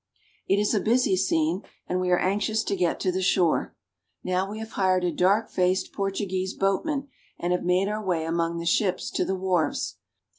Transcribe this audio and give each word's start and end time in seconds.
It 0.47 0.57
is 0.59 0.73
a 0.73 0.79
busy 0.79 1.15
scene, 1.15 1.61
and 1.85 2.01
we 2.01 2.09
are 2.09 2.17
anxious 2.17 2.63
to 2.63 2.75
get 2.75 2.99
to 3.01 3.11
the 3.11 3.21
shore. 3.21 3.75
Now 4.23 4.49
we 4.49 4.57
have 4.57 4.71
hired 4.71 5.03
a 5.03 5.11
dark 5.11 5.51
faced 5.51 5.93
Portuguese 5.93 6.55
boat 6.55 6.83
man, 6.83 7.07
and 7.37 7.53
have 7.53 7.63
made 7.63 7.87
our 7.87 8.03
way 8.03 8.25
among 8.25 8.57
the 8.57 8.65
ships 8.65 9.11
to 9.11 9.23
the 9.23 9.35
wharves. 9.35 9.97